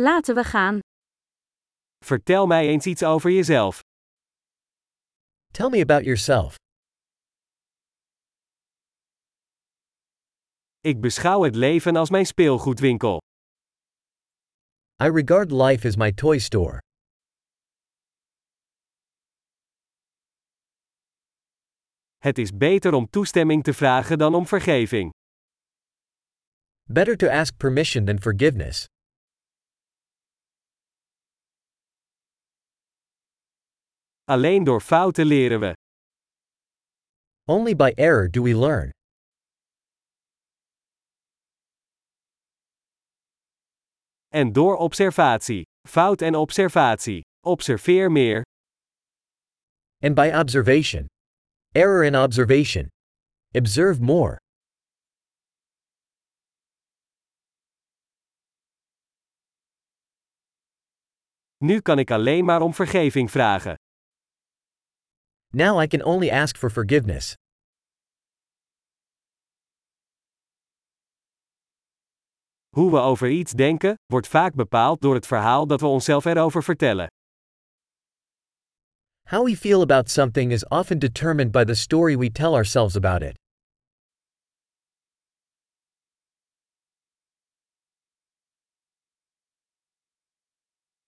Laten 0.00 0.34
we 0.34 0.44
gaan. 0.44 0.78
Vertel 2.04 2.46
mij 2.46 2.66
eens 2.66 2.86
iets 2.86 3.02
over 3.02 3.30
jezelf. 3.30 3.80
Tell 5.52 5.68
me 5.68 5.80
about 5.80 6.04
yourself. 6.04 6.54
Ik 10.80 11.00
beschouw 11.00 11.42
het 11.42 11.54
leven 11.54 11.96
als 11.96 12.10
mijn 12.10 12.26
speelgoedwinkel. 12.26 13.20
I 15.02 15.08
regard 15.08 15.50
life 15.50 15.86
as 15.86 15.96
my 15.96 16.12
toy 16.12 16.38
store. 16.38 16.78
Het 22.16 22.38
is 22.38 22.56
beter 22.56 22.92
om 22.94 23.10
toestemming 23.10 23.64
te 23.64 23.74
vragen 23.74 24.18
dan 24.18 24.34
om 24.34 24.46
vergeving. 24.46 25.10
Better 26.82 27.16
to 27.16 27.28
ask 27.28 27.56
permission 27.56 28.04
than 28.04 28.20
forgiveness. 28.20 28.86
Alleen 34.28 34.64
door 34.64 34.80
fouten 34.80 35.26
leren 35.26 35.60
we. 35.60 35.74
Only 37.44 37.74
by 37.74 37.92
error 37.96 38.30
do 38.30 38.42
we 38.42 38.54
learn. 38.54 38.90
En 44.28 44.52
door 44.52 44.76
observatie. 44.76 45.62
Fout 45.88 46.22
en 46.22 46.34
observatie. 46.34 47.22
Observeer 47.40 48.10
meer. 48.10 48.42
And 50.02 50.14
by 50.14 50.30
observation. 50.34 51.06
Error 51.74 52.04
in 52.04 52.16
observation. 52.16 52.88
Observe 53.54 54.00
more. 54.02 54.36
Nu 61.56 61.80
kan 61.80 61.98
ik 61.98 62.10
alleen 62.10 62.44
maar 62.44 62.60
om 62.60 62.74
vergeving 62.74 63.30
vragen. 63.30 63.74
Now 65.52 65.78
I 65.78 65.86
can 65.86 66.02
only 66.02 66.30
ask 66.30 66.58
for 66.58 66.70
forgiveness. 66.70 67.34
Hoe 72.76 72.90
we 72.90 72.98
over 72.98 73.28
iets 73.28 73.52
denken, 73.52 73.94
wordt 74.06 74.28
vaak 74.28 74.54
bepaald 74.54 75.00
door 75.00 75.14
het 75.14 75.26
verhaal 75.26 75.66
dat 75.66 75.80
we 75.80 75.86
onszelf 75.86 76.24
erover 76.24 76.62
vertellen. 76.62 77.06
How 79.22 79.44
we 79.44 79.56
feel 79.56 79.80
about 79.82 80.10
something 80.10 80.52
is 80.52 80.64
often 80.70 80.98
determined 80.98 81.52
by 81.52 81.64
the 81.64 81.74
story 81.74 82.16
we 82.16 82.30
tell 82.30 82.54
ourselves 82.54 82.96
about 82.96 83.22
it. 83.22 83.36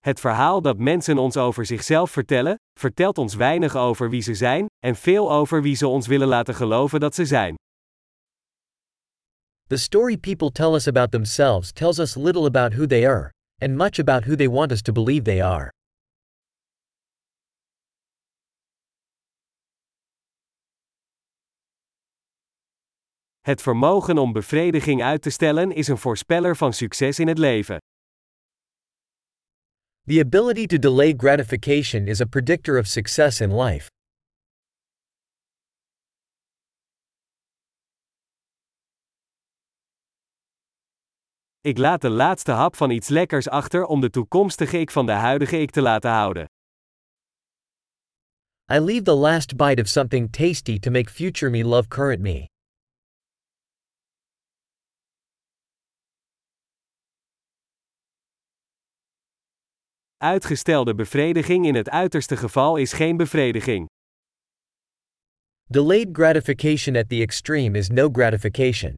Het 0.00 0.20
verhaal 0.20 0.62
dat 0.62 0.78
mensen 0.78 1.18
ons 1.18 1.36
over 1.36 1.66
zichzelf 1.66 2.10
vertellen, 2.10 2.54
vertelt 2.80 3.18
ons 3.18 3.34
weinig 3.34 3.76
over 3.76 4.10
wie 4.10 4.22
ze 4.22 4.34
zijn, 4.34 4.66
en 4.78 4.96
veel 4.96 5.32
over 5.32 5.62
wie 5.62 5.74
ze 5.76 5.86
ons 5.86 6.06
willen 6.06 6.28
laten 6.28 6.54
geloven 6.54 7.00
dat 7.00 7.14
ze 7.14 7.24
zijn. 7.24 7.54
The 9.66 9.76
story 9.76 10.16
people 10.16 10.50
tell 10.50 10.74
us 10.74 10.86
about 10.86 11.10
themselves 11.10 11.72
tells 11.72 11.98
us 11.98 12.14
little 12.14 12.44
about 12.44 12.74
who 12.74 12.86
they 12.86 13.08
are, 13.08 13.30
and 13.58 13.76
much 13.76 13.98
about 13.98 14.24
who 14.24 14.36
they 14.36 14.48
want 14.48 14.72
us 14.72 14.82
to 14.82 14.92
believe 14.92 15.22
they 15.22 15.44
are. 15.44 15.70
Het 23.40 23.62
vermogen 23.62 24.18
om 24.18 24.32
bevrediging 24.32 25.02
uit 25.02 25.22
te 25.22 25.30
stellen 25.30 25.72
is 25.72 25.88
een 25.88 25.98
voorspeller 25.98 26.56
van 26.56 26.72
succes 26.72 27.18
in 27.18 27.28
het 27.28 27.38
leven. 27.38 27.78
The 30.10 30.18
ability 30.18 30.66
to 30.66 30.76
delay 30.76 31.12
gratification 31.12 32.08
is 32.08 32.20
a 32.20 32.26
predictor 32.26 32.76
of 32.76 32.88
success 32.88 33.40
in 33.40 33.52
life. 33.52 33.88
Ik 41.60 41.78
laat 41.78 42.00
de 42.00 42.08
laatste 42.08 42.52
hap 42.52 42.76
van 42.76 42.90
iets 42.90 43.08
lekkers 43.08 43.48
achter 43.48 43.84
om 43.84 44.00
de 44.00 44.10
toekomstige 44.10 44.78
ik 44.78 44.90
van 44.90 45.06
de 45.06 45.12
huidige 45.12 45.60
ik 45.60 45.70
te 45.70 45.82
laten 45.82 46.10
houden. 46.10 46.44
I 48.72 48.78
leave 48.80 49.02
the 49.02 49.14
last 49.14 49.56
bite 49.56 49.80
of 49.80 49.88
something 49.88 50.32
tasty 50.32 50.78
to 50.78 50.90
make 50.90 51.10
future 51.10 51.50
me 51.50 51.64
love 51.64 51.88
current 51.88 52.20
me. 52.20 52.49
Uitgestelde 60.22 60.94
bevrediging 60.94 61.66
in 61.66 61.74
het 61.74 61.90
uiterste 61.90 62.36
geval 62.36 62.76
is 62.76 62.92
geen 62.92 63.16
bevrediging. 63.16 63.86
Delayed 65.64 66.08
gratification 66.12 66.96
at 66.96 67.08
the 67.08 67.20
extreme 67.20 67.78
is 67.78 67.88
no 67.88 68.08
gratification. 68.12 68.94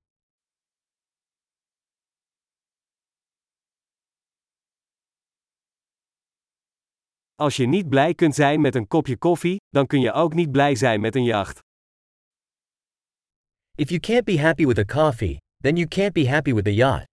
Als 7.34 7.56
je 7.56 7.66
niet 7.66 7.89
blij 7.89 8.15
kunt 8.15 8.34
zijn 8.34 8.60
met 8.60 8.75
een 8.75 8.87
kopje 8.87 9.16
koffie, 9.16 9.56
dan 9.69 9.87
kun 9.87 10.00
je 10.00 10.12
ook 10.12 10.34
niet 10.34 10.50
blij 10.50 10.75
zijn 10.75 11.00
met 11.00 11.16
een 11.16 11.25
jacht. 11.25 11.59
If 13.75 13.89
you 13.89 14.00
can't 14.00 14.25
be 14.25 14.41
happy 14.41 14.66
with 14.66 14.78
a 14.78 14.84
coffee, 14.84 15.37
then 15.60 15.77
you 15.77 15.89
can't 15.89 16.12
be 16.12 16.28
happy 16.28 16.54
with 16.54 16.66
a 16.66 16.71
yacht. 16.71 17.11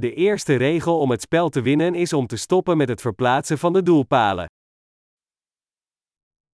De 0.00 0.14
eerste 0.14 0.56
regel 0.56 1.00
om 1.00 1.10
het 1.10 1.20
spel 1.20 1.48
te 1.48 1.60
winnen 1.62 1.94
is 1.94 2.12
om 2.12 2.26
te 2.26 2.36
stoppen 2.36 2.76
met 2.76 2.88
het 2.88 3.00
verplaatsen 3.00 3.58
van 3.58 3.72
de 3.72 3.82
doelpalen. 3.82 4.46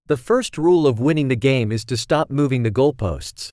The 0.05 0.17
first 0.17 0.55
rule 0.55 0.89
of 0.89 0.99
winning 0.99 1.39
the 1.39 1.49
game 1.49 1.73
is 1.73 1.83
to 1.85 1.95
stop 1.95 2.29
moving 2.29 2.63
the 2.63 2.81
goalposts. 2.81 3.49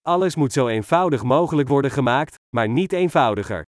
Alles 0.00 0.36
moet 0.36 0.52
zo 0.52 0.68
eenvoudig 0.68 1.22
mogelijk 1.22 1.68
worden 1.68 1.90
gemaakt, 1.90 2.34
maar 2.54 2.68
niet 2.68 2.92
eenvoudiger. 2.92 3.62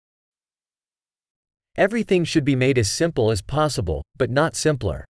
Everything 1.72 2.26
should 2.26 2.44
be 2.44 2.56
made 2.56 2.80
as 2.80 2.96
simple 2.96 3.30
as 3.30 3.40
possible, 3.40 4.00
but 4.12 4.30
not 4.30 4.56
simpler. 4.56 5.04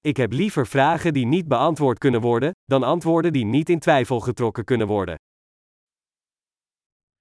Ik 0.00 0.16
heb 0.16 0.32
liever 0.32 0.66
vragen 0.66 1.12
die 1.12 1.26
niet 1.26 1.48
beantwoord 1.48 1.98
kunnen 1.98 2.20
worden, 2.20 2.52
dan 2.64 2.82
antwoorden 2.82 3.32
die 3.32 3.44
niet 3.44 3.68
in 3.68 3.78
twijfel 3.78 4.20
getrokken 4.20 4.64
kunnen 4.64 4.86
worden. 4.86 5.16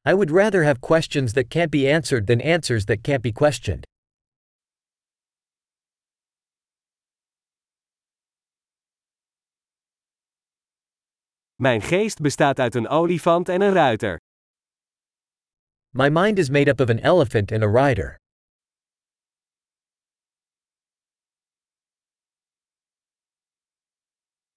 I 0.10 0.14
would 0.14 0.32
rather 0.32 0.64
have 0.64 0.80
questions 0.80 1.34
that 1.34 1.48
can't 1.48 1.70
be 1.70 1.94
answered 1.94 2.28
than 2.28 2.42
answers 2.42 2.86
that 2.86 3.02
can't 3.02 3.22
be 3.22 3.32
questioned. 3.32 3.86
Mijn 11.56 11.82
geest 11.82 12.22
bestaat 12.22 12.60
uit 12.60 12.76
een 12.76 12.88
olifant 12.88 13.50
en 13.50 13.62
een 13.62 13.74
ruiter. 13.74 14.18
My 15.90 16.10
mind 16.10 16.38
is 16.38 16.50
made 16.50 16.70
up 16.70 16.80
of 16.80 16.90
an 16.90 16.98
elephant 16.98 17.52
and 17.52 17.64
a 17.64 17.68
rider. 17.68 18.18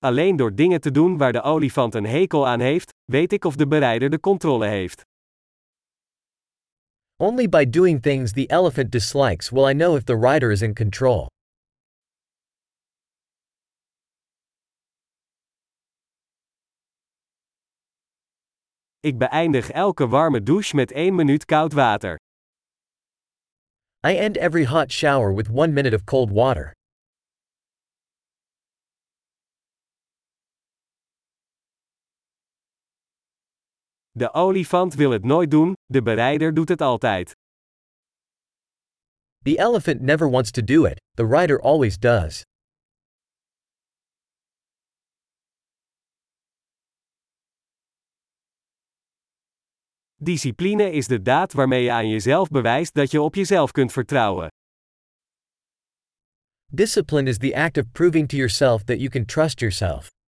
Alleen 0.02 0.36
door 0.36 0.54
dingen 0.54 0.80
te 0.80 0.90
doen 0.90 1.16
waar 1.16 1.32
de 1.32 1.42
olifant 1.42 1.94
een 1.94 2.06
hekel 2.06 2.46
aan 2.46 2.60
heeft, 2.60 2.92
weet 3.04 3.32
ik 3.32 3.44
of 3.44 3.56
de 3.56 3.66
berijder 3.66 4.10
de 4.10 4.20
controle 4.20 4.66
heeft. 4.66 5.04
Only 7.16 7.48
by 7.48 7.64
doing 7.70 8.02
things 8.02 8.32
the 8.32 8.46
elephant 8.46 8.90
dislikes 8.90 9.50
will 9.50 9.68
I 9.68 9.72
know 9.72 9.96
if 9.96 10.04
the 10.04 10.16
rider 10.16 10.50
is 10.50 10.62
in 10.62 10.74
control. 10.74 11.26
Ik 19.00 19.18
beëindig 19.18 19.70
elke 19.70 20.08
warme 20.08 20.42
douche 20.42 20.76
met 20.76 20.92
1 20.92 21.14
minuut 21.14 21.44
koud 21.44 21.72
water. 21.72 22.18
I 24.06 24.16
end 24.16 24.36
every 24.36 24.64
hot 24.64 24.92
shower 24.92 25.34
with 25.34 25.48
one 25.50 25.72
minute 25.72 25.94
of 25.94 26.04
cold 26.04 26.30
water. 26.30 26.72
De 34.20 34.32
olifant 34.32 34.94
wil 34.94 35.10
het 35.10 35.24
nooit 35.24 35.50
doen, 35.50 35.74
de 35.86 36.02
berijder 36.02 36.54
doet 36.54 36.68
het 36.68 36.80
altijd. 36.80 37.36
The 39.42 39.58
elephant 39.58 40.00
never 40.00 40.30
wants 40.30 40.50
to 40.50 40.62
do 40.62 40.84
it, 40.84 41.00
the 41.14 41.26
rider 41.26 41.60
always 41.60 41.98
does. 41.98 42.42
Discipline 50.16 50.92
is 50.92 51.06
de 51.06 51.22
daad 51.22 51.52
waarmee 51.52 51.82
je 51.82 51.92
aan 51.92 52.08
jezelf 52.08 52.48
bewijst 52.48 52.94
dat 52.94 53.10
je 53.10 53.20
op 53.20 53.34
jezelf 53.34 53.70
kunt 53.70 53.92
vertrouwen. 53.92 54.48
Discipline 56.72 57.28
is 57.28 57.38
the 57.38 57.56
act 57.56 57.78
of 57.78 57.90
proving 57.92 58.28
to 58.28 58.36
yourself 58.36 58.82
that 58.84 58.98
you 58.98 59.08
can 59.08 59.24
trust 59.24 59.60
yourself. 59.60 60.19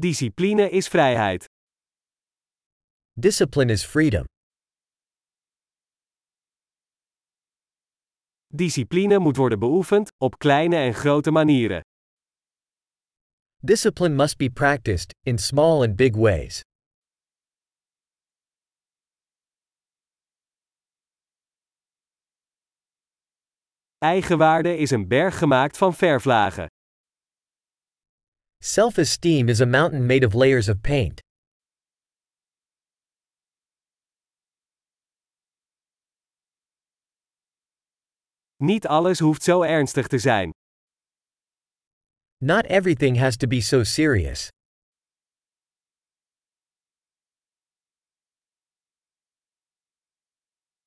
Discipline 0.00 0.70
is 0.70 0.88
vrijheid. 0.88 1.44
Discipline 3.12 3.72
is 3.72 3.84
freedom. 3.84 4.24
Discipline 8.46 9.18
moet 9.18 9.36
worden 9.36 9.58
beoefend, 9.58 10.10
op 10.16 10.38
kleine 10.38 10.76
en 10.76 10.94
grote 10.94 11.30
manieren. 11.30 11.80
Discipline 13.58 14.14
must 14.14 14.36
be 14.36 14.50
practiced, 14.50 15.14
in 15.26 15.38
small 15.38 15.82
and 15.82 15.96
big 15.96 16.16
ways. 16.16 16.60
Eigenwaarde 23.98 24.76
is 24.76 24.90
een 24.90 25.08
berg 25.08 25.38
gemaakt 25.38 25.78
van 25.78 25.94
verflagen. 25.94 26.66
Self 28.62 28.98
esteem 28.98 29.48
is 29.48 29.60
a 29.60 29.66
mountain 29.66 30.06
made 30.06 30.22
of 30.22 30.34
layers 30.34 30.68
of 30.68 30.82
paint. 30.82 31.20
Niet 38.56 38.86
alles 38.86 39.18
hoeft 39.18 39.42
zo 39.42 39.62
ernstig 39.62 40.06
te 40.06 40.18
zijn. 40.18 40.50
Not 42.38 42.64
everything 42.66 43.16
has 43.16 43.36
to 43.36 43.46
be 43.46 43.60
so 43.60 43.82
serious. 43.84 44.48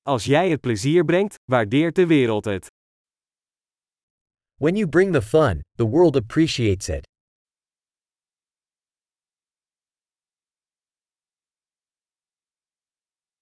Als 0.01 0.23
jij 0.25 0.49
het 0.49 0.61
plezier 0.61 1.05
brengt, 1.05 1.35
waardeert 1.51 1.95
de 1.95 2.07
wereld 2.07 2.45
het. 2.45 2.67
When 4.59 4.75
you 4.75 4.89
bring 4.89 5.13
the 5.13 5.21
fun, 5.21 5.61
the 5.75 5.85
world 5.85 6.15
appreciates 6.15 6.89
it. 6.89 7.12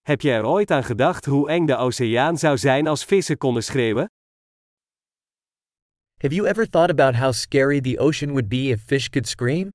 Heb 0.02 0.22
je 0.22 0.32
er 0.32 0.46
ooit 0.46 0.72
aan 0.72 0.84
gedacht 0.84 1.26
hoe 1.26 1.50
eng 1.50 1.66
de 1.66 1.76
oceaan 1.76 2.38
zou 2.38 2.58
zijn 2.58 2.88
als 2.88 3.06
vissen 3.06 3.38
konden 3.38 3.64
schreeuwen? 3.64 4.12
Have 6.18 6.34
you 6.34 6.48
ever 6.48 6.70
thought 6.70 6.90
about 6.90 7.16
how 7.16 7.32
scary 7.32 7.82
the 7.82 8.00
ocean 8.00 8.30
would 8.30 8.48
be 8.48 8.70
if 8.70 8.84
fish 8.84 9.10
could 9.10 9.28
scream? 9.28 9.70